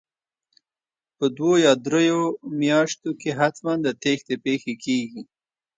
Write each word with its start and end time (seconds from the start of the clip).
په 1.17 1.25
دوو 1.35 1.53
یا 1.65 1.73
درو 1.85 2.21
میاشتو 2.59 3.09
کې 3.21 3.29
حتمن 3.39 3.77
د 3.83 3.87
تېښتې 4.01 4.35
پېښې 4.45 4.73
کیږي 4.83 5.21